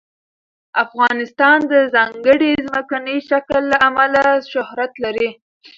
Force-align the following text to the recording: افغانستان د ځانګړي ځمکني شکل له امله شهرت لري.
افغانستان 0.83 1.57
د 1.71 1.73
ځانګړي 1.95 2.51
ځمکني 2.65 3.17
شکل 3.29 3.61
له 3.71 3.77
امله 3.89 4.23
شهرت 4.51 4.91
لري. 5.03 5.29